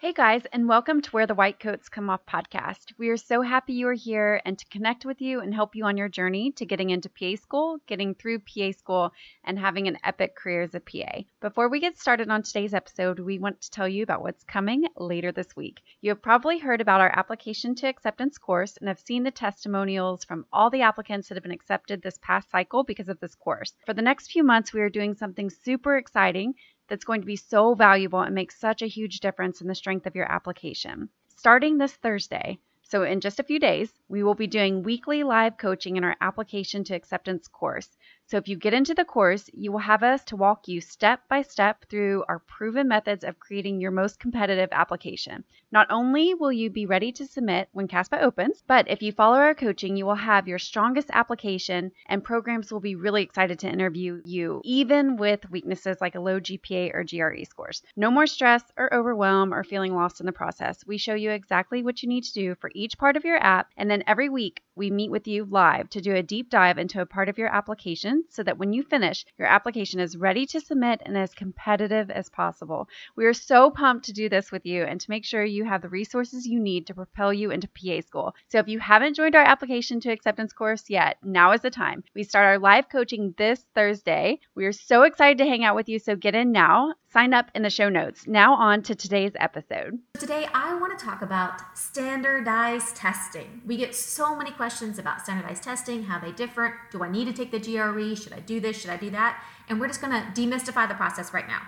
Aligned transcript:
Hey 0.00 0.12
guys, 0.12 0.42
and 0.52 0.68
welcome 0.68 1.02
to 1.02 1.10
Where 1.10 1.26
the 1.26 1.34
White 1.34 1.58
Coats 1.58 1.88
Come 1.88 2.08
Off 2.08 2.24
podcast. 2.24 2.92
We 2.98 3.08
are 3.08 3.16
so 3.16 3.42
happy 3.42 3.72
you 3.72 3.88
are 3.88 3.94
here 3.94 4.40
and 4.44 4.56
to 4.56 4.64
connect 4.66 5.04
with 5.04 5.20
you 5.20 5.40
and 5.40 5.52
help 5.52 5.74
you 5.74 5.86
on 5.86 5.96
your 5.96 6.08
journey 6.08 6.52
to 6.52 6.64
getting 6.64 6.90
into 6.90 7.10
PA 7.10 7.34
school, 7.34 7.78
getting 7.88 8.14
through 8.14 8.38
PA 8.38 8.70
school, 8.70 9.12
and 9.42 9.58
having 9.58 9.88
an 9.88 9.98
epic 10.04 10.36
career 10.36 10.62
as 10.62 10.76
a 10.76 10.78
PA. 10.78 11.22
Before 11.40 11.68
we 11.68 11.80
get 11.80 11.98
started 11.98 12.30
on 12.30 12.44
today's 12.44 12.74
episode, 12.74 13.18
we 13.18 13.40
want 13.40 13.60
to 13.60 13.72
tell 13.72 13.88
you 13.88 14.04
about 14.04 14.22
what's 14.22 14.44
coming 14.44 14.84
later 14.96 15.32
this 15.32 15.56
week. 15.56 15.80
You 16.00 16.10
have 16.10 16.22
probably 16.22 16.60
heard 16.60 16.80
about 16.80 17.00
our 17.00 17.10
application 17.18 17.74
to 17.74 17.88
acceptance 17.88 18.38
course 18.38 18.76
and 18.76 18.86
have 18.86 19.00
seen 19.00 19.24
the 19.24 19.32
testimonials 19.32 20.22
from 20.22 20.46
all 20.52 20.70
the 20.70 20.82
applicants 20.82 21.28
that 21.28 21.34
have 21.34 21.42
been 21.42 21.50
accepted 21.50 22.02
this 22.02 22.20
past 22.22 22.52
cycle 22.52 22.84
because 22.84 23.08
of 23.08 23.18
this 23.18 23.34
course. 23.34 23.74
For 23.84 23.94
the 23.94 24.02
next 24.02 24.30
few 24.30 24.44
months, 24.44 24.72
we 24.72 24.80
are 24.80 24.90
doing 24.90 25.14
something 25.14 25.50
super 25.50 25.96
exciting 25.96 26.54
that's 26.88 27.04
going 27.04 27.20
to 27.20 27.26
be 27.26 27.36
so 27.36 27.74
valuable 27.74 28.20
and 28.20 28.34
make 28.34 28.50
such 28.50 28.82
a 28.82 28.86
huge 28.86 29.20
difference 29.20 29.60
in 29.60 29.68
the 29.68 29.74
strength 29.74 30.06
of 30.06 30.16
your 30.16 30.30
application. 30.30 31.08
Starting 31.36 31.78
this 31.78 31.92
Thursday, 31.92 32.58
so 32.82 33.02
in 33.02 33.20
just 33.20 33.38
a 33.38 33.44
few 33.44 33.60
days, 33.60 33.92
we 34.08 34.22
will 34.22 34.34
be 34.34 34.46
doing 34.46 34.82
weekly 34.82 35.22
live 35.22 35.58
coaching 35.58 35.96
in 35.96 36.04
our 36.04 36.16
application 36.20 36.84
to 36.84 36.94
acceptance 36.94 37.48
course. 37.48 37.96
So 38.26 38.36
if 38.36 38.46
you 38.46 38.56
get 38.56 38.74
into 38.74 38.92
the 38.92 39.06
course, 39.06 39.48
you 39.54 39.72
will 39.72 39.78
have 39.78 40.02
us 40.02 40.22
to 40.24 40.36
walk 40.36 40.68
you 40.68 40.82
step 40.82 41.20
by 41.30 41.40
step 41.40 41.86
through 41.88 42.24
our 42.28 42.40
proven 42.40 42.86
methods 42.86 43.24
of 43.24 43.40
creating 43.40 43.80
your 43.80 43.90
most 43.90 44.20
competitive 44.20 44.68
application. 44.70 45.44
Not 45.72 45.86
only 45.90 46.34
will 46.34 46.52
you 46.52 46.68
be 46.68 46.84
ready 46.84 47.10
to 47.12 47.26
submit 47.26 47.70
when 47.72 47.88
CASPA 47.88 48.20
opens, 48.20 48.62
but 48.66 48.86
if 48.90 49.00
you 49.02 49.12
follow 49.12 49.38
our 49.38 49.54
coaching, 49.54 49.96
you 49.96 50.04
will 50.04 50.14
have 50.14 50.46
your 50.46 50.58
strongest 50.58 51.08
application 51.12 51.90
and 52.06 52.22
programs 52.22 52.70
will 52.70 52.80
be 52.80 52.96
really 52.96 53.22
excited 53.22 53.58
to 53.60 53.68
interview 53.68 54.20
you, 54.26 54.60
even 54.62 55.16
with 55.16 55.50
weaknesses 55.50 55.96
like 56.00 56.14
a 56.14 56.20
low 56.20 56.38
GPA 56.38 56.92
or 56.94 57.04
GRE 57.04 57.44
scores. 57.44 57.82
No 57.96 58.10
more 58.10 58.26
stress 58.26 58.62
or 58.76 58.92
overwhelm 58.92 59.54
or 59.54 59.64
feeling 59.64 59.94
lost 59.94 60.20
in 60.20 60.26
the 60.26 60.32
process. 60.32 60.86
We 60.86 60.98
show 60.98 61.14
you 61.14 61.30
exactly 61.30 61.82
what 61.82 62.02
you 62.02 62.10
need 62.10 62.24
to 62.24 62.34
do 62.34 62.54
for 62.56 62.70
each 62.74 62.98
part 62.98 63.16
of 63.16 63.24
your 63.24 63.42
app, 63.42 63.70
and 63.78 63.90
then 63.90 63.97
every 64.06 64.28
week 64.28 64.62
we 64.74 64.90
meet 64.90 65.10
with 65.10 65.26
you 65.26 65.44
live 65.44 65.90
to 65.90 66.00
do 66.00 66.14
a 66.14 66.22
deep 66.22 66.50
dive 66.50 66.78
into 66.78 67.00
a 67.00 67.06
part 67.06 67.28
of 67.28 67.36
your 67.36 67.48
application 67.48 68.24
so 68.28 68.42
that 68.42 68.58
when 68.58 68.72
you 68.72 68.82
finish, 68.82 69.24
your 69.36 69.48
application 69.48 69.98
is 69.98 70.16
ready 70.16 70.46
to 70.46 70.60
submit 70.60 71.02
and 71.04 71.18
as 71.18 71.34
competitive 71.34 72.10
as 72.10 72.28
possible. 72.28 72.88
We 73.16 73.26
are 73.26 73.34
so 73.34 73.70
pumped 73.70 74.06
to 74.06 74.12
do 74.12 74.28
this 74.28 74.52
with 74.52 74.64
you 74.64 74.84
and 74.84 75.00
to 75.00 75.10
make 75.10 75.24
sure 75.24 75.44
you 75.44 75.64
have 75.64 75.82
the 75.82 75.88
resources 75.88 76.46
you 76.46 76.60
need 76.60 76.86
to 76.86 76.94
propel 76.94 77.32
you 77.32 77.50
into 77.50 77.68
PA 77.68 78.00
school. 78.00 78.34
So 78.48 78.58
if 78.58 78.68
you 78.68 78.78
haven't 78.78 79.16
joined 79.16 79.34
our 79.34 79.44
application 79.44 80.00
to 80.00 80.12
acceptance 80.12 80.52
course 80.52 80.88
yet, 80.88 81.18
now 81.24 81.52
is 81.52 81.62
the 81.62 81.70
time. 81.70 82.04
We 82.14 82.22
start 82.22 82.46
our 82.46 82.58
live 82.58 82.88
coaching 82.88 83.34
this 83.36 83.64
Thursday. 83.74 84.40
We 84.54 84.66
are 84.66 84.72
so 84.72 85.02
excited 85.02 85.38
to 85.38 85.46
hang 85.46 85.64
out 85.64 85.74
with 85.74 85.88
you, 85.88 85.98
so 85.98 86.14
get 86.14 86.34
in 86.34 86.52
now. 86.52 86.94
Sign 87.10 87.32
up 87.32 87.50
in 87.54 87.62
the 87.62 87.70
show 87.70 87.88
notes. 87.88 88.26
Now 88.26 88.52
on 88.52 88.82
to 88.82 88.94
today's 88.94 89.32
episode. 89.36 89.98
Today 90.18 90.46
I 90.52 90.78
want 90.78 90.98
to 90.98 91.02
talk 91.02 91.22
about 91.22 91.62
standardized 91.76 92.96
testing. 92.96 93.62
We 93.64 93.78
get 93.78 93.94
so 93.94 94.36
many 94.36 94.50
questions 94.50 94.98
about 94.98 95.22
standardized 95.22 95.62
testing, 95.62 96.02
how 96.02 96.18
they 96.18 96.32
differ. 96.32 96.78
Do 96.92 97.02
I 97.02 97.08
need 97.08 97.24
to 97.24 97.32
take 97.32 97.50
the 97.50 97.58
GRE? 97.58 98.14
Should 98.14 98.34
I 98.34 98.40
do 98.40 98.60
this? 98.60 98.78
Should 98.78 98.90
I 98.90 98.98
do 98.98 99.08
that? 99.10 99.42
And 99.70 99.80
we're 99.80 99.86
just 99.86 100.02
going 100.02 100.12
to 100.12 100.38
demystify 100.38 100.86
the 100.86 100.94
process 100.94 101.32
right 101.32 101.48
now. 101.48 101.62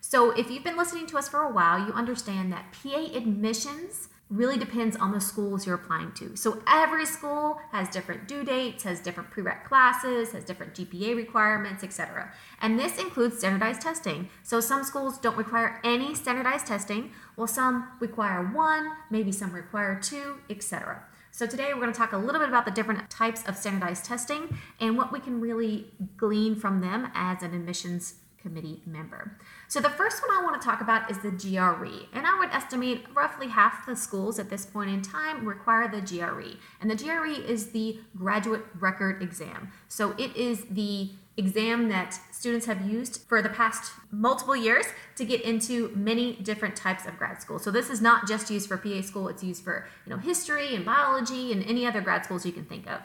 So, 0.00 0.30
if 0.30 0.48
you've 0.48 0.62
been 0.62 0.76
listening 0.76 1.06
to 1.08 1.18
us 1.18 1.28
for 1.28 1.40
a 1.40 1.50
while, 1.50 1.84
you 1.84 1.92
understand 1.92 2.52
that 2.52 2.66
PA 2.72 3.06
admissions 3.16 4.10
really 4.30 4.56
depends 4.56 4.96
on 4.96 5.12
the 5.12 5.20
schools 5.20 5.66
you're 5.66 5.74
applying 5.74 6.12
to. 6.12 6.34
So 6.36 6.62
every 6.66 7.06
school 7.06 7.60
has 7.72 7.88
different 7.88 8.26
due 8.26 8.42
dates, 8.42 8.82
has 8.84 9.00
different 9.00 9.30
prereq 9.30 9.64
classes, 9.64 10.32
has 10.32 10.44
different 10.44 10.74
GPA 10.74 11.14
requirements, 11.14 11.84
etc. 11.84 12.32
And 12.60 12.78
this 12.78 12.98
includes 12.98 13.38
standardized 13.38 13.82
testing. 13.82 14.28
So 14.42 14.60
some 14.60 14.82
schools 14.82 15.18
don't 15.18 15.36
require 15.36 15.80
any 15.84 16.14
standardized 16.14 16.66
testing, 16.66 17.12
while 17.36 17.46
some 17.46 17.88
require 18.00 18.42
one, 18.52 18.92
maybe 19.10 19.30
some 19.30 19.52
require 19.52 20.00
two, 20.00 20.38
etc. 20.48 21.02
So 21.30 21.46
today 21.46 21.74
we're 21.74 21.80
going 21.80 21.92
to 21.92 21.98
talk 21.98 22.12
a 22.12 22.16
little 22.16 22.40
bit 22.40 22.48
about 22.48 22.64
the 22.64 22.70
different 22.70 23.10
types 23.10 23.44
of 23.46 23.56
standardized 23.56 24.04
testing 24.04 24.56
and 24.80 24.96
what 24.96 25.12
we 25.12 25.18
can 25.20 25.40
really 25.40 25.86
glean 26.16 26.54
from 26.54 26.80
them 26.80 27.10
as 27.12 27.42
an 27.42 27.54
admissions 27.54 28.14
committee 28.44 28.82
member. 28.84 29.38
So 29.68 29.80
the 29.80 29.90
first 29.90 30.22
one 30.22 30.36
I 30.36 30.42
want 30.44 30.60
to 30.60 30.64
talk 30.64 30.82
about 30.82 31.10
is 31.10 31.18
the 31.18 31.30
GRE. 31.30 32.06
And 32.12 32.26
I 32.26 32.38
would 32.38 32.50
estimate 32.50 33.06
roughly 33.14 33.48
half 33.48 33.86
the 33.86 33.96
schools 33.96 34.38
at 34.38 34.50
this 34.50 34.66
point 34.66 34.90
in 34.90 35.00
time 35.00 35.46
require 35.46 35.88
the 35.88 36.02
GRE. 36.02 36.58
And 36.80 36.90
the 36.90 36.94
GRE 36.94 37.42
is 37.50 37.70
the 37.70 37.98
graduate 38.16 38.64
record 38.78 39.22
exam. 39.22 39.72
So 39.88 40.14
it 40.18 40.36
is 40.36 40.66
the 40.70 41.10
exam 41.36 41.88
that 41.88 42.20
students 42.30 42.66
have 42.66 42.88
used 42.88 43.22
for 43.22 43.42
the 43.42 43.48
past 43.48 43.92
multiple 44.12 44.54
years 44.54 44.84
to 45.16 45.24
get 45.24 45.40
into 45.40 45.90
many 45.96 46.34
different 46.34 46.76
types 46.76 47.06
of 47.06 47.16
grad 47.16 47.40
school. 47.42 47.58
So 47.58 47.70
this 47.70 47.90
is 47.90 48.00
not 48.00 48.28
just 48.28 48.50
used 48.50 48.68
for 48.68 48.76
PA 48.76 49.00
school, 49.00 49.28
it's 49.28 49.42
used 49.42 49.64
for, 49.64 49.88
you 50.06 50.10
know, 50.10 50.18
history 50.18 50.74
and 50.76 50.84
biology 50.84 51.50
and 51.50 51.64
any 51.64 51.86
other 51.86 52.02
grad 52.02 52.24
schools 52.24 52.46
you 52.46 52.52
can 52.52 52.64
think 52.66 52.88
of. 52.88 53.00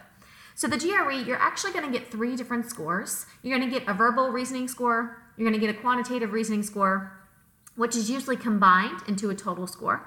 So 0.59 0.67
the 0.67 0.77
GRE, 0.77 1.23
you're 1.25 1.37
actually 1.37 1.71
going 1.71 1.89
to 1.89 1.97
get 1.97 2.11
three 2.11 2.35
different 2.35 2.69
scores. 2.69 3.25
You're 3.41 3.57
going 3.57 3.71
to 3.71 3.79
get 3.79 3.87
a 3.87 3.93
verbal 3.93 4.29
reasoning 4.29 4.67
score, 4.67 5.23
you're 5.39 5.49
going 5.49 5.57
to 5.57 5.65
get 5.65 5.73
a 5.73 5.79
quantitative 5.79 6.33
reasoning 6.33 6.63
score, 6.63 7.13
which 7.77 7.95
is 7.95 8.09
usually 8.09 8.35
combined 8.35 8.99
into 9.07 9.29
a 9.29 9.35
total 9.35 9.67
score. 9.67 10.05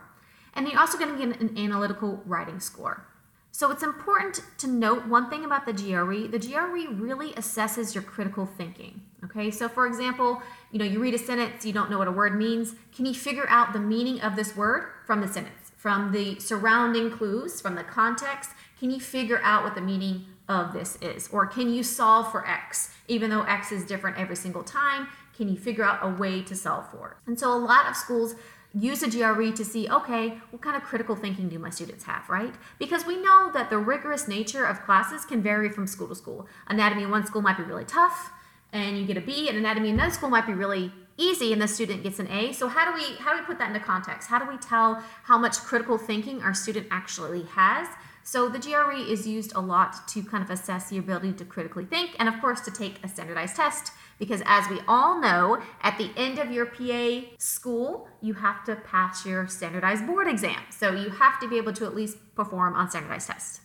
And 0.52 0.68
you're 0.68 0.78
also 0.78 0.98
going 0.98 1.18
to 1.18 1.26
get 1.26 1.40
an 1.40 1.56
analytical 1.56 2.22
writing 2.26 2.60
score. 2.60 3.06
So 3.50 3.70
it's 3.70 3.82
important 3.82 4.42
to 4.58 4.66
note 4.66 5.06
one 5.06 5.30
thing 5.30 5.46
about 5.46 5.64
the 5.64 5.72
GRE. 5.72 6.28
The 6.28 6.38
GRE 6.38 6.92
really 6.92 7.32
assesses 7.32 7.94
your 7.94 8.02
critical 8.02 8.44
thinking. 8.44 9.00
Okay, 9.24 9.50
so 9.50 9.70
for 9.70 9.86
example, 9.86 10.42
you 10.70 10.78
know, 10.78 10.84
you 10.84 11.00
read 11.00 11.14
a 11.14 11.18
sentence, 11.18 11.64
you 11.64 11.72
don't 11.72 11.90
know 11.90 11.96
what 11.96 12.08
a 12.08 12.12
word 12.12 12.36
means. 12.36 12.74
Can 12.94 13.06
you 13.06 13.14
figure 13.14 13.48
out 13.48 13.72
the 13.72 13.80
meaning 13.80 14.20
of 14.20 14.36
this 14.36 14.54
word 14.54 14.84
from 15.06 15.22
the 15.22 15.28
sentence, 15.28 15.72
from 15.78 16.12
the 16.12 16.38
surrounding 16.40 17.10
clues, 17.10 17.58
from 17.58 17.74
the 17.74 17.84
context? 17.84 18.50
Can 18.78 18.90
you 18.90 19.00
figure 19.00 19.40
out 19.42 19.64
what 19.64 19.74
the 19.74 19.80
meaning 19.80 20.26
of 20.60 20.72
this 20.72 20.96
is? 21.00 21.28
Or 21.32 21.46
can 21.46 21.72
you 21.72 21.82
solve 21.82 22.30
for 22.30 22.46
X, 22.46 22.90
even 23.08 23.30
though 23.30 23.42
X 23.42 23.72
is 23.72 23.84
different 23.84 24.18
every 24.18 24.36
single 24.36 24.62
time? 24.62 25.08
Can 25.36 25.48
you 25.48 25.56
figure 25.56 25.84
out 25.84 26.00
a 26.02 26.08
way 26.08 26.42
to 26.42 26.54
solve 26.54 26.90
for 26.90 27.10
it? 27.10 27.16
And 27.26 27.38
so 27.38 27.52
a 27.52 27.58
lot 27.58 27.88
of 27.88 27.96
schools 27.96 28.34
use 28.74 29.02
a 29.02 29.10
GRE 29.10 29.50
to 29.50 29.64
see, 29.64 29.88
okay, 29.88 30.38
what 30.50 30.62
kind 30.62 30.76
of 30.76 30.82
critical 30.82 31.14
thinking 31.14 31.48
do 31.48 31.58
my 31.58 31.70
students 31.70 32.04
have, 32.04 32.28
right? 32.28 32.54
Because 32.78 33.04
we 33.04 33.16
know 33.20 33.50
that 33.52 33.68
the 33.70 33.78
rigorous 33.78 34.28
nature 34.28 34.64
of 34.64 34.82
classes 34.84 35.24
can 35.24 35.42
vary 35.42 35.68
from 35.68 35.86
school 35.86 36.08
to 36.08 36.14
school. 36.14 36.46
Anatomy 36.68 37.02
in 37.02 37.10
one 37.10 37.26
school 37.26 37.42
might 37.42 37.56
be 37.56 37.62
really 37.62 37.84
tough 37.84 38.32
and 38.72 38.98
you 38.98 39.04
get 39.04 39.18
a 39.18 39.20
B, 39.20 39.48
and 39.48 39.58
anatomy 39.58 39.90
in 39.90 39.96
another 39.96 40.14
school 40.14 40.30
might 40.30 40.46
be 40.46 40.54
really 40.54 40.92
easy 41.18 41.52
and 41.52 41.60
the 41.60 41.68
student 41.68 42.02
gets 42.02 42.18
an 42.18 42.28
A. 42.28 42.52
So 42.52 42.68
how 42.68 42.90
do 42.90 42.94
we 42.94 43.16
how 43.16 43.34
do 43.34 43.40
we 43.40 43.46
put 43.46 43.58
that 43.58 43.68
into 43.68 43.80
context? 43.80 44.28
How 44.28 44.38
do 44.38 44.48
we 44.48 44.56
tell 44.56 45.02
how 45.24 45.36
much 45.38 45.58
critical 45.58 45.98
thinking 45.98 46.42
our 46.42 46.54
student 46.54 46.86
actually 46.90 47.42
has? 47.54 47.86
So 48.24 48.48
the 48.48 48.58
GRE 48.58 48.92
is 48.92 49.26
used 49.26 49.52
a 49.54 49.60
lot 49.60 50.06
to 50.08 50.22
kind 50.22 50.42
of 50.42 50.50
assess 50.50 50.88
the 50.88 50.98
ability 50.98 51.32
to 51.34 51.44
critically 51.44 51.84
think 51.84 52.14
and 52.18 52.28
of 52.28 52.40
course 52.40 52.60
to 52.62 52.70
take 52.70 53.04
a 53.04 53.08
standardized 53.08 53.56
test 53.56 53.92
because 54.18 54.42
as 54.46 54.68
we 54.70 54.78
all 54.86 55.20
know, 55.20 55.60
at 55.82 55.98
the 55.98 56.10
end 56.16 56.38
of 56.38 56.52
your 56.52 56.66
PA 56.66 57.22
school, 57.38 58.08
you 58.20 58.34
have 58.34 58.64
to 58.64 58.76
pass 58.76 59.26
your 59.26 59.48
standardized 59.48 60.06
board 60.06 60.28
exam. 60.28 60.60
So 60.70 60.92
you 60.92 61.10
have 61.10 61.40
to 61.40 61.48
be 61.48 61.56
able 61.56 61.72
to 61.72 61.84
at 61.86 61.94
least 61.94 62.18
perform 62.36 62.74
on 62.74 62.88
standardized 62.88 63.26
tests. 63.26 63.60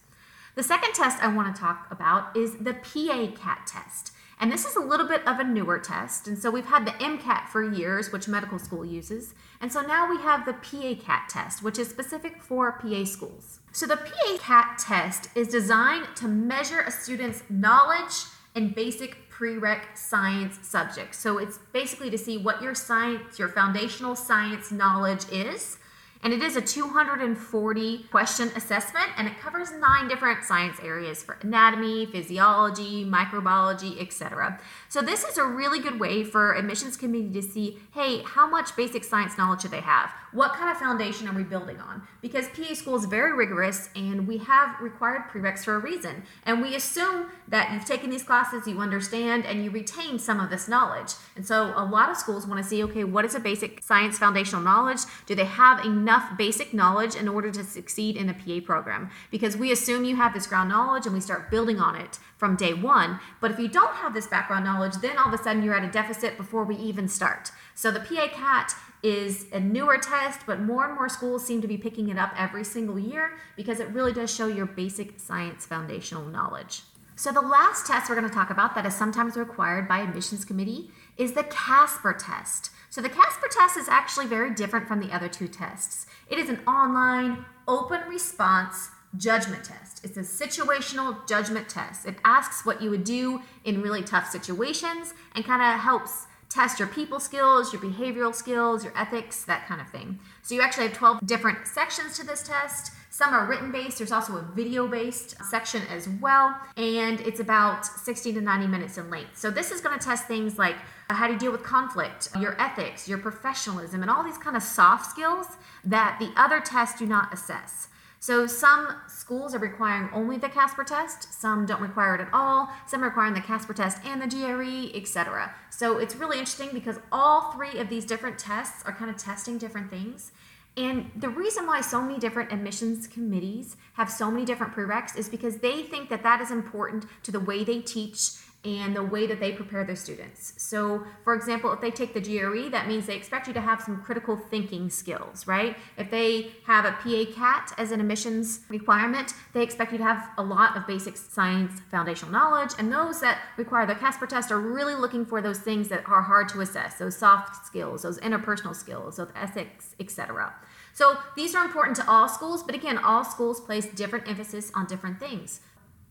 The 0.55 0.63
second 0.63 0.93
test 0.93 1.23
I 1.23 1.27
want 1.27 1.55
to 1.55 1.61
talk 1.61 1.87
about 1.91 2.35
is 2.35 2.55
the 2.55 2.73
PA 2.73 3.27
CAT 3.35 3.67
test. 3.67 4.11
And 4.39 4.51
this 4.51 4.65
is 4.65 4.75
a 4.75 4.79
little 4.79 5.07
bit 5.07 5.27
of 5.27 5.39
a 5.39 5.43
newer 5.43 5.79
test. 5.79 6.27
And 6.27 6.37
so 6.37 6.51
we've 6.51 6.65
had 6.65 6.85
the 6.85 6.91
MCAT 6.91 7.47
for 7.47 7.63
years, 7.63 8.11
which 8.11 8.27
medical 8.27 8.59
school 8.59 8.85
uses. 8.85 9.33
And 9.59 9.73
so 9.73 9.81
now 9.81 10.07
we 10.09 10.17
have 10.17 10.45
the 10.45 10.53
PA 10.53 10.93
CAT 11.03 11.27
test, 11.29 11.63
which 11.63 11.79
is 11.79 11.89
specific 11.89 12.43
for 12.43 12.73
PA 12.73 13.03
schools. 13.05 13.59
So 13.71 13.87
the 13.87 13.97
PA 13.97 14.37
CAT 14.39 14.77
test 14.77 15.29
is 15.33 15.47
designed 15.47 16.07
to 16.17 16.27
measure 16.27 16.81
a 16.81 16.91
student's 16.91 17.41
knowledge 17.49 18.25
and 18.53 18.75
basic 18.75 19.27
prereq 19.31 19.81
science 19.95 20.59
subjects. 20.61 21.17
So 21.17 21.37
it's 21.37 21.59
basically 21.73 22.09
to 22.11 22.17
see 22.17 22.37
what 22.37 22.61
your 22.61 22.75
science, 22.75 23.39
your 23.39 23.49
foundational 23.49 24.15
science 24.15 24.71
knowledge 24.71 25.25
is. 25.31 25.77
And 26.23 26.33
it 26.33 26.41
is 26.41 26.55
a 26.55 26.61
240 26.61 28.03
question 28.11 28.49
assessment 28.55 29.07
and 29.17 29.27
it 29.27 29.39
covers 29.39 29.71
nine 29.71 30.07
different 30.07 30.43
science 30.43 30.77
areas 30.83 31.23
for 31.23 31.37
anatomy, 31.41 32.05
physiology, 32.05 33.05
microbiology, 33.05 34.01
etc. 34.01 34.59
So 34.89 35.01
this 35.01 35.23
is 35.23 35.37
a 35.37 35.43
really 35.43 35.79
good 35.79 35.99
way 35.99 36.23
for 36.23 36.53
admissions 36.53 36.97
committee 36.97 37.31
to 37.33 37.41
see, 37.41 37.79
hey, 37.93 38.23
how 38.23 38.47
much 38.47 38.75
basic 38.75 39.03
science 39.03 39.37
knowledge 39.37 39.61
do 39.61 39.67
they 39.67 39.81
have? 39.81 40.11
What 40.33 40.53
kind 40.53 40.69
of 40.69 40.77
foundation 40.77 41.27
are 41.27 41.33
we 41.33 41.43
building 41.43 41.79
on? 41.79 42.07
Because 42.21 42.47
PA 42.49 42.73
school 42.73 42.95
is 42.95 43.05
very 43.05 43.33
rigorous 43.33 43.89
and 43.95 44.27
we 44.27 44.37
have 44.39 44.79
required 44.81 45.23
prereqs 45.31 45.63
for 45.63 45.75
a 45.75 45.79
reason. 45.79 46.23
And 46.45 46.61
we 46.61 46.75
assume 46.75 47.27
that 47.47 47.71
you've 47.71 47.85
taken 47.85 48.09
these 48.09 48.23
classes, 48.23 48.67
you 48.67 48.79
understand, 48.79 49.45
and 49.45 49.63
you 49.63 49.71
retain 49.71 50.19
some 50.19 50.39
of 50.39 50.49
this 50.49 50.67
knowledge. 50.67 51.13
And 51.35 51.45
so 51.45 51.73
a 51.75 51.85
lot 51.85 52.09
of 52.09 52.17
schools 52.17 52.45
want 52.45 52.61
to 52.61 52.67
see, 52.67 52.83
okay, 52.83 53.03
what 53.03 53.25
is 53.25 53.35
a 53.35 53.39
basic 53.39 53.83
science 53.83 54.17
foundational 54.17 54.61
knowledge? 54.61 54.99
Do 55.25 55.35
they 55.35 55.45
have 55.45 55.85
enough 55.85 56.06
basic 56.37 56.73
knowledge 56.73 57.15
in 57.15 57.27
order 57.27 57.51
to 57.51 57.63
succeed 57.63 58.17
in 58.17 58.29
a 58.29 58.33
PA 58.33 58.65
program? 58.65 59.09
Because 59.31 59.57
we 59.57 59.71
assume 59.71 60.03
you 60.03 60.15
have 60.15 60.33
this 60.33 60.47
ground 60.47 60.69
knowledge 60.69 61.05
and 61.05 61.13
we 61.13 61.21
start 61.21 61.51
building 61.51 61.79
on 61.79 61.95
it 61.95 62.19
from 62.37 62.55
day 62.55 62.73
one. 62.73 63.19
But 63.41 63.51
if 63.51 63.59
you 63.59 63.67
don't 63.67 63.95
have 63.95 64.13
this 64.13 64.27
background 64.27 64.65
knowledge, 64.65 64.95
then 65.01 65.17
all 65.17 65.33
of 65.33 65.39
a 65.39 65.43
sudden 65.43 65.63
you're 65.63 65.75
at 65.75 65.83
a 65.83 65.91
deficit 65.91 66.37
before 66.37 66.63
we 66.63 66.75
even 66.75 67.07
start. 67.07 67.51
So 67.75 67.91
the 67.91 67.99
PA 67.99 68.27
CAT 68.27 68.73
is 69.03 69.45
a 69.53 69.59
newer 69.59 69.97
test, 69.97 70.41
but 70.45 70.61
more 70.61 70.85
and 70.85 70.95
more 70.95 71.09
schools 71.09 71.45
seem 71.45 71.61
to 71.61 71.67
be 71.67 71.77
picking 71.77 72.09
it 72.09 72.17
up 72.17 72.33
every 72.37 72.63
single 72.63 72.97
year 72.97 73.37
because 73.55 73.79
it 73.79 73.89
really 73.89 74.13
does 74.13 74.33
show 74.33 74.47
your 74.47 74.65
basic 74.65 75.19
science 75.19 75.65
foundational 75.65 76.25
knowledge. 76.25 76.81
So, 77.15 77.31
the 77.31 77.41
last 77.41 77.87
test 77.87 78.09
we're 78.09 78.15
going 78.15 78.29
to 78.29 78.33
talk 78.33 78.51
about 78.51 78.75
that 78.75 78.85
is 78.85 78.93
sometimes 78.93 79.35
required 79.35 79.87
by 79.87 79.99
admissions 80.01 80.45
committee 80.45 80.91
is 81.17 81.31
the 81.31 81.43
Casper 81.43 82.13
test. 82.13 82.69
So, 82.89 83.01
the 83.01 83.09
Casper 83.09 83.47
test 83.49 83.77
is 83.77 83.89
actually 83.89 84.27
very 84.27 84.53
different 84.53 84.87
from 84.87 84.99
the 84.99 85.13
other 85.13 85.27
two 85.27 85.47
tests. 85.47 86.07
It 86.29 86.39
is 86.39 86.49
an 86.49 86.59
online, 86.67 87.45
open 87.67 88.01
response 88.07 88.89
judgment 89.15 89.63
test. 89.63 90.03
It's 90.03 90.17
a 90.17 90.21
situational 90.21 91.27
judgment 91.27 91.69
test. 91.69 92.05
It 92.05 92.15
asks 92.23 92.65
what 92.65 92.81
you 92.81 92.89
would 92.89 93.03
do 93.03 93.41
in 93.63 93.81
really 93.81 94.03
tough 94.03 94.29
situations 94.29 95.13
and 95.35 95.45
kind 95.45 95.61
of 95.61 95.79
helps 95.79 96.27
test 96.49 96.79
your 96.79 96.87
people 96.87 97.19
skills, 97.19 97.73
your 97.73 97.81
behavioral 97.81 98.33
skills, 98.33 98.83
your 98.83 98.93
ethics, 98.97 99.43
that 99.45 99.67
kind 99.67 99.81
of 99.81 99.89
thing. 99.89 100.19
So 100.41 100.55
you 100.55 100.61
actually 100.61 100.87
have 100.87 100.97
12 100.97 101.25
different 101.25 101.67
sections 101.67 102.17
to 102.17 102.25
this 102.25 102.43
test. 102.43 102.91
Some 103.17 103.33
are 103.33 103.47
written 103.47 103.71
based, 103.71 103.97
there's 103.97 104.11
also 104.11 104.37
a 104.37 104.43
video 104.43 104.87
based 104.87 105.33
uh-huh. 105.33 105.49
section 105.49 105.81
as 105.89 106.07
well, 106.07 106.55
and 106.75 107.19
it's 107.21 107.39
about 107.39 107.83
60 107.83 108.31
to 108.33 108.41
90 108.41 108.67
minutes 108.67 108.99
in 108.99 109.09
length. 109.09 109.39
So 109.39 109.49
this 109.49 109.71
is 109.71 109.81
going 109.81 109.97
to 109.97 110.05
test 110.05 110.27
things 110.27 110.59
like 110.59 110.75
how 111.09 111.25
to 111.25 111.35
deal 111.35 111.51
with 111.51 111.63
conflict, 111.63 112.29
your 112.39 112.55
ethics, 112.61 113.09
your 113.09 113.17
professionalism, 113.17 114.03
and 114.03 114.11
all 114.11 114.23
these 114.23 114.37
kind 114.37 114.55
of 114.55 114.61
soft 114.61 115.09
skills 115.09 115.47
that 115.83 116.17
the 116.19 116.31
other 116.39 116.59
tests 116.59 116.99
do 116.99 117.07
not 117.07 117.33
assess. 117.33 117.87
So 118.19 118.45
some 118.45 118.89
schools 119.07 119.55
are 119.55 119.59
requiring 119.59 120.09
only 120.13 120.37
the 120.37 120.49
Casper 120.49 120.83
test, 120.83 121.33
some 121.33 121.65
don't 121.65 121.81
require 121.81 122.13
it 122.13 122.21
at 122.21 122.29
all, 122.31 122.69
some 122.85 123.01
are 123.03 123.07
requiring 123.07 123.33
the 123.33 123.41
Casper 123.41 123.73
test 123.73 123.97
and 124.05 124.21
the 124.21 124.27
GRE, 124.27 124.95
etc. 124.95 125.55
So 125.71 125.97
it's 125.97 126.15
really 126.15 126.37
interesting 126.37 126.69
because 126.71 126.99
all 127.11 127.51
three 127.51 127.79
of 127.79 127.89
these 127.89 128.05
different 128.05 128.37
tests 128.37 128.83
are 128.85 128.93
kind 128.93 129.09
of 129.09 129.17
testing 129.17 129.57
different 129.57 129.89
things. 129.89 130.33
And 130.77 131.09
the 131.15 131.29
reason 131.29 131.65
why 131.65 131.81
so 131.81 131.99
many 131.99 132.19
different 132.19 132.53
admissions 132.53 133.07
committees 133.07 133.77
have 133.93 134.11
so 134.11 134.29
many 134.29 134.45
different 134.45 134.73
prereqs 134.73 135.17
is 135.17 135.27
because 135.27 135.57
they 135.57 135.81
think 135.81 136.09
that 136.09 136.21
that 136.21 136.39
is 136.39 136.51
important 136.51 137.05
to 137.23 137.31
the 137.31 137.39
way 137.39 137.63
they 137.63 137.81
teach 137.81 138.33
and 138.65 138.95
the 138.95 139.03
way 139.03 139.25
that 139.27 139.39
they 139.39 139.51
prepare 139.51 139.83
their 139.85 139.95
students. 139.95 140.53
So, 140.57 141.05
for 141.23 141.33
example, 141.33 141.71
if 141.71 141.79
they 141.79 141.91
take 141.91 142.13
the 142.13 142.19
GRE, 142.19 142.69
that 142.69 142.87
means 142.87 143.05
they 143.05 143.15
expect 143.15 143.47
you 143.47 143.53
to 143.53 143.61
have 143.61 143.81
some 143.81 144.01
critical 144.01 144.35
thinking 144.35 144.89
skills, 144.89 145.47
right? 145.47 145.77
If 145.97 146.09
they 146.09 146.51
have 146.65 146.83
a 146.83 146.91
PA 146.91 147.31
CAT 147.33 147.73
as 147.77 147.91
an 147.91 148.01
admissions 148.01 148.61
requirement, 148.67 149.33
they 149.53 149.61
expect 149.61 149.91
you 149.91 149.99
to 149.99 150.03
have 150.03 150.29
a 150.37 150.43
lot 150.43 150.75
of 150.75 150.87
basic 150.87 151.15
science 151.17 151.79
foundational 151.91 152.31
knowledge. 152.31 152.71
And 152.77 152.91
those 152.91 153.21
that 153.21 153.39
require 153.57 153.85
the 153.85 153.95
Casper 153.95 154.27
test 154.27 154.51
are 154.51 154.59
really 154.59 154.95
looking 154.95 155.25
for 155.25 155.41
those 155.41 155.59
things 155.59 155.87
that 155.89 156.07
are 156.07 156.23
hard 156.23 156.49
to 156.49 156.61
assess, 156.61 156.95
those 156.95 157.15
soft 157.15 157.65
skills, 157.65 158.01
those 158.01 158.19
interpersonal 158.19 158.75
skills, 158.75 159.17
those 159.17 159.29
ethics, 159.35 159.95
etc. 159.99 160.53
So 160.93 161.17
these 161.35 161.53
are 161.53 161.63
important 161.63 161.95
to 161.97 162.09
all 162.09 162.27
schools, 162.27 162.63
but 162.63 162.73
again, 162.73 162.97
all 162.97 163.23
schools 163.23 163.61
place 163.61 163.85
different 163.85 164.27
emphasis 164.27 164.71
on 164.73 164.87
different 164.87 165.19
things. 165.19 165.61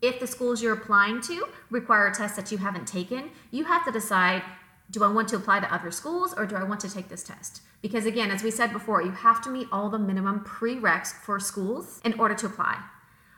If 0.03 0.21
the 0.21 0.27
schools 0.27 0.63
you're 0.63 0.75
applying 0.75 1.21
to 1.23 1.49
require 1.71 2.07
a 2.07 2.15
test 2.15 2.37
that 2.37 2.53
you 2.53 2.59
haven't 2.59 2.87
taken, 2.87 3.31
you 3.51 3.65
have 3.65 3.85
to 3.87 3.93
decide 3.93 4.43
do 4.91 5.03
I 5.03 5.09
want 5.09 5.29
to 5.29 5.37
apply 5.37 5.61
to 5.61 5.75
other 5.75 5.91
schools 5.91 6.33
or 6.37 6.47
do 6.47 6.55
I 6.55 6.63
want 6.63 6.81
to 6.81 6.93
take 6.93 7.09
this 7.09 7.25
test? 7.25 7.63
Because 7.83 8.07
again, 8.07 8.31
as 8.31 8.43
we 8.43 8.51
said 8.51 8.73
before, 8.73 9.03
you 9.03 9.11
have 9.11 9.43
to 9.43 9.51
meet 9.51 9.67
all 9.73 9.89
the 9.89 9.99
minimum 9.99 10.41
prereqs 10.41 11.13
for 11.13 11.41
schools 11.41 12.01
in 12.05 12.19
order 12.21 12.35
to 12.37 12.47
apply. 12.47 12.79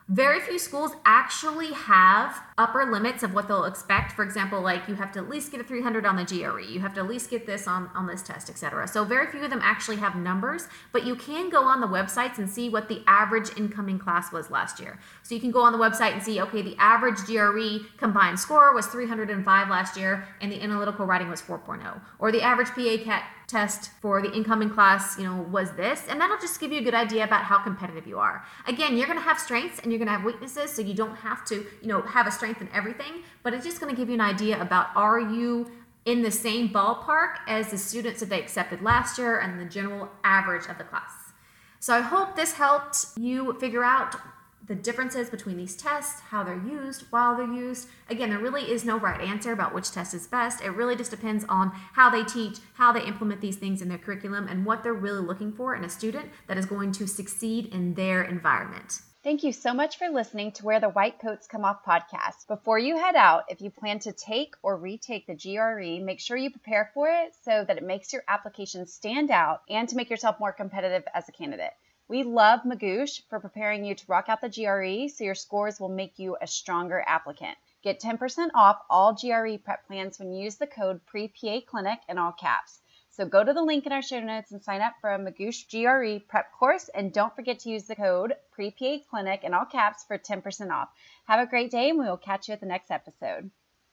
Very 0.09 0.41
few 0.41 0.59
schools 0.59 0.93
actually 1.05 1.71
have 1.75 2.43
upper 2.57 2.91
limits 2.91 3.23
of 3.23 3.35
what 3.35 3.47
they'll 3.47 3.65
expect. 3.65 4.13
For 4.13 4.23
example, 4.23 4.63
like 4.63 4.89
you 4.89 4.95
have 4.95 5.13
to 5.13 5.19
at 5.19 5.29
least 5.29 5.53
get 5.53 5.61
a 5.61 5.65
300 5.65 6.07
on 6.07 6.17
the 6.17 6.25
GRE, 6.25 6.61
you 6.61 6.81
have 6.81 6.95
to 6.95 7.01
at 7.01 7.07
least 7.07 7.29
get 7.29 7.45
this 7.45 7.69
on, 7.69 7.91
on 7.95 8.07
this 8.07 8.23
test, 8.23 8.49
etc. 8.49 8.89
So 8.89 9.05
very 9.05 9.27
few 9.31 9.45
of 9.45 9.51
them 9.51 9.61
actually 9.63 9.97
have 9.97 10.17
numbers, 10.17 10.67
but 10.93 11.05
you 11.05 11.15
can 11.15 11.51
go 11.51 11.63
on 11.63 11.83
the 11.83 11.87
websites 11.87 12.39
and 12.39 12.49
see 12.49 12.71
what 12.71 12.89
the 12.89 13.03
average 13.07 13.55
incoming 13.59 13.99
class 13.99 14.33
was 14.33 14.51
last 14.51 14.81
year. 14.81 14.99
So 15.23 15.35
you 15.35 15.43
can 15.43 15.51
go 15.51 15.61
on 15.61 15.73
the 15.73 15.79
website 15.79 16.15
and 16.15 16.23
see, 16.23 16.41
okay, 16.41 16.63
the 16.63 16.77
average 16.79 17.19
GRE 17.27 17.87
combined 17.99 18.41
score 18.41 18.75
was 18.75 18.87
305 18.87 19.69
last 19.69 19.99
year, 19.99 20.27
and 20.41 20.51
the 20.51 20.63
analytical 20.63 21.05
writing 21.05 21.29
was 21.29 21.43
4.0, 21.43 22.01
or 22.19 22.33
the 22.33 22.41
average 22.41 22.69
PA 22.69 23.05
CAT 23.05 23.25
test 23.49 23.91
for 24.01 24.23
the 24.23 24.31
incoming 24.33 24.71
class, 24.71 25.19
you 25.19 25.25
know, 25.25 25.43
was 25.51 25.73
this, 25.73 26.05
and 26.09 26.21
that'll 26.21 26.39
just 26.39 26.61
give 26.61 26.71
you 26.71 26.79
a 26.79 26.85
good 26.85 26.95
idea 26.95 27.25
about 27.25 27.43
how 27.45 27.59
competitive 27.59 28.07
you 28.07 28.19
are. 28.19 28.45
Again, 28.67 28.97
you're 28.97 29.07
going 29.07 29.19
to 29.19 29.25
have 29.25 29.41
strengths 29.41 29.81
and 29.81 29.91
you're 29.91 29.99
going 29.99 30.07
to 30.07 30.13
have 30.13 30.25
weaknesses, 30.25 30.71
so 30.71 30.83
you 30.83 30.95
don't 30.95 31.17
have 31.17 31.45
to, 31.47 31.67
you 31.81 31.89
know, 31.89 32.03
have 32.03 32.27
a 32.27 32.31
strength 32.31 32.61
in 32.61 32.69
everything, 32.73 33.23
but 33.43 33.55
it's 33.55 33.65
just 33.65 33.81
going 33.81 33.93
to 33.93 33.99
give 33.99 34.09
you 34.09 34.15
an 34.15 34.21
idea 34.21 34.61
about 34.61 34.89
are 34.95 35.19
you 35.19 35.71
in 36.05 36.23
the 36.23 36.31
same 36.31 36.69
ballpark 36.69 37.37
as 37.47 37.71
the 37.71 37.79
students 37.79 38.21
that 38.21 38.29
they 38.29 38.41
accepted 38.41 38.83
last 38.83 39.19
year 39.19 39.41
and 39.41 39.59
the 39.59 39.65
general 39.65 40.09
average 40.25 40.67
of 40.69 40.79
the 40.79 40.85
class. 40.85 41.13
So 41.81 41.95
I 41.95 42.01
hope 42.01 42.37
this 42.37 42.53
helped 42.53 43.07
you 43.17 43.53
figure 43.61 43.85
out 43.85 44.15
the 44.69 44.75
differences 44.75 45.31
between 45.31 45.57
these 45.57 45.75
tests, 45.75 46.21
how 46.21 46.45
they're 46.45 46.63
used, 46.63 47.05
while 47.11 47.37
they're 47.37 47.47
used. 47.53 47.89
Again, 48.09 48.31
there 48.31 48.39
really 48.39 48.71
is 48.71 48.85
no 48.85 48.99
right 48.99 49.21
answer 49.21 49.53
about 49.53 49.75
which 49.75 49.91
test 49.91 50.15
is 50.15 50.27
best. 50.27 50.63
It 50.63 50.71
really 50.71 50.95
just 50.95 51.11
depends 51.11 51.45
on 51.49 51.71
how 51.95 52.11
they 52.11 52.23
teach, 52.23 52.59
how 52.75 52.93
they 52.93 53.03
implement 53.03 53.41
these 53.41 53.57
things 53.57 53.83
in 53.83 53.89
their 53.89 53.99
curriculum, 53.99 54.47
and 54.47 54.65
what 54.67 54.83
they're 54.83 54.93
really 54.93 55.23
looking 55.23 55.53
for 55.53 55.75
in 55.75 55.85
a 55.85 55.89
student 55.89 56.31
that 56.47 56.59
is 56.59 56.67
going 56.67 56.93
to 56.93 57.09
succeed 57.09 57.67
in 57.67 57.95
their 57.95 58.23
environment. 58.23 59.01
Thank 59.25 59.43
you 59.43 59.53
so 59.53 59.75
much 59.75 59.99
for 59.99 60.09
listening 60.09 60.53
to 60.53 60.65
Where 60.65 60.79
the 60.79 60.91
White 60.91 61.19
Coats 61.19 61.49
Come 61.49 61.65
Off 61.65 61.85
podcast. 61.85 62.47
Before 62.47 62.79
you 62.79 62.97
head 62.97 63.17
out, 63.17 63.45
if 63.49 63.61
you 63.61 63.69
plan 63.69 63.99
to 64.01 64.13
take 64.13 64.55
or 64.63 64.77
retake 64.77 65.27
the 65.27 65.35
GRE, 65.35 66.05
make 66.05 66.21
sure 66.21 66.37
you 66.37 66.51
prepare 66.51 66.91
for 66.95 67.09
it 67.09 67.35
so 67.45 67.65
that 67.67 67.77
it 67.77 67.83
makes 67.83 68.13
your 68.13 68.23
application 68.29 68.87
stand 68.87 69.31
out 69.31 69.63
and 69.69 69.89
to 69.89 69.97
make 69.97 70.09
yourself 70.09 70.39
more 70.39 70.53
competitive 70.53 71.03
as 71.15 71.29
a 71.29 71.33
candidate. 71.33 71.73
We 72.11 72.23
love 72.23 72.61
Magoosh 72.63 73.21
for 73.29 73.39
preparing 73.39 73.85
you 73.85 73.95
to 73.95 74.05
rock 74.09 74.31
out 74.31 74.41
the 74.41 74.49
GRE 74.49 75.09
so 75.09 75.25
your 75.25 75.35
scores 75.35 75.79
will 75.79 75.91
make 75.91 76.19
you 76.19 76.39
a 76.41 76.47
stronger 76.47 77.05
applicant. 77.07 77.59
Get 77.83 78.01
10% 78.01 78.49
off 78.55 78.81
all 78.89 79.13
GRE 79.13 79.59
prep 79.63 79.87
plans 79.87 80.19
when 80.19 80.33
you 80.33 80.45
use 80.45 80.57
the 80.57 80.67
code 80.67 81.03
PREPA 81.05 81.67
Clinic 81.67 81.99
in 82.09 82.17
all 82.17 82.33
caps. 82.33 82.81
So 83.11 83.27
go 83.27 83.45
to 83.45 83.53
the 83.53 83.63
link 83.63 83.85
in 83.85 83.93
our 83.93 84.01
show 84.01 84.21
notes 84.21 84.53
and 84.53 84.65
sign 84.65 84.81
up 84.81 84.95
for 85.03 85.13
a 85.13 85.19
Magoosh 85.19 85.69
GRE 85.69 86.25
prep 86.27 86.51
course. 86.53 86.89
And 86.89 87.13
don't 87.13 87.37
forget 87.37 87.59
to 87.61 87.69
use 87.69 87.85
the 87.85 87.95
code 87.95 88.33
PREPA 88.57 89.05
Clinic 89.11 89.45
in 89.45 89.53
all 89.53 89.67
caps 89.67 90.05
for 90.05 90.17
10% 90.17 90.71
off. 90.71 90.89
Have 91.27 91.41
a 91.41 91.51
great 91.51 91.71
day, 91.71 91.91
and 91.91 91.99
we 91.99 92.07
will 92.07 92.17
catch 92.17 92.49
you 92.49 92.55
at 92.55 92.61
the 92.61 92.67
next 92.67 92.91
episode. 92.91 93.51